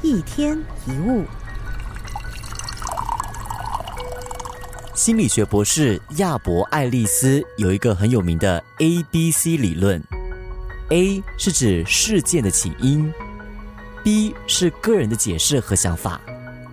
[0.00, 0.56] 一天
[0.86, 1.24] 一物，
[4.94, 10.00] 心理学博士亚伯爱丽丝有一个很有名的 A B C 理论。
[10.90, 13.12] A 是指事件的起因
[14.04, 16.20] ，B 是个人的解释和想法，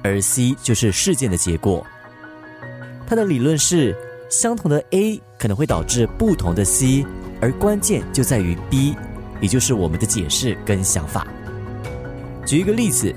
[0.04, 1.86] 而 C 就是事件的结果。
[3.08, 3.96] 他的理论是，
[4.30, 7.04] 相同的 A 可能会导致不同的 C，
[7.42, 8.96] 而关键就在于 B，
[9.42, 11.26] 也就是我们的解释跟想法。
[12.46, 13.14] 举一个例子，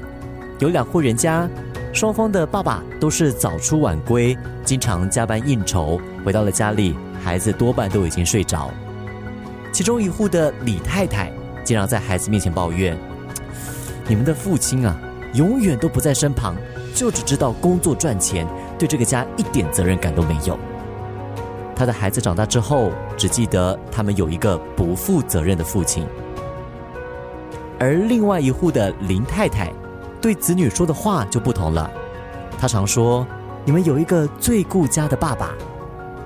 [0.59, 1.47] 有两户人家，
[1.93, 8.71] 双方的爸爸都是早出晚归，经常加班应酬，回到了家里，孩子多半都已经睡着。
[9.71, 11.31] 其中一户的李太太
[11.63, 12.97] 经常在孩子面前抱怨
[14.09, 14.99] ：“你们的父亲啊，
[15.35, 16.57] 永远都不在身旁，
[16.95, 18.47] 就只知道工作赚钱，
[18.79, 20.59] 对这个家一点责任感都没有。”
[21.77, 26.07] 他的孩子长大之后，只记得他们有一个不负责任的父亲。
[27.79, 29.73] 而另外一户的林太太，
[30.21, 31.91] 对子女说的话就不同了。
[32.59, 33.27] 她常说
[33.65, 35.55] ：“你们有一个最顾家的爸爸，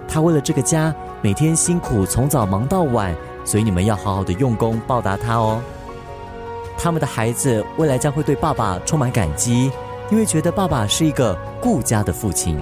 [0.09, 5.61] 他为了这个家每天辛苦从早忙到晚，所以你们要好好的用功报答他哦。”
[6.79, 9.71] 他们的孩子未来将会对爸爸充满感激，
[10.11, 12.59] 因为觉得爸爸是一个顾家的父亲。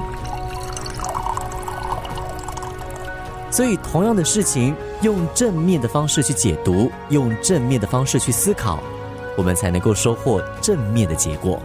[3.51, 8.81] 所以，同样的事情，用正面的方式去解读，用正面的方式去思考，
[9.37, 11.61] 我们才能够收获正面的结果。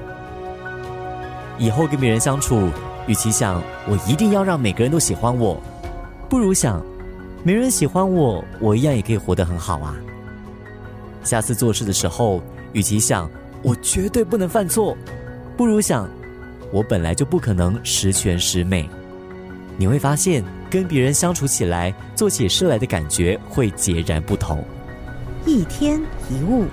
[1.59, 2.69] 以后跟别人相处，
[3.07, 5.61] 与其想我一定要让每个人都喜欢我，
[6.27, 6.83] 不如想
[7.43, 9.95] 没人喜欢我，我一样也可以活得很好啊。
[11.23, 12.41] 下次做事的时候，
[12.73, 13.29] 与其想
[13.61, 14.97] 我绝对不能犯错，
[15.55, 16.09] 不如想
[16.71, 18.89] 我本来就不可能十全十美。
[19.77, 24.63] 你会发现，跟别人相处起来，做起事来的感觉会截然不同。
[25.45, 26.65] 一天一物。